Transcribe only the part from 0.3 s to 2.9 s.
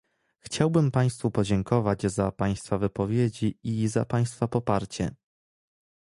Chciałbym państwu podziękować za państwa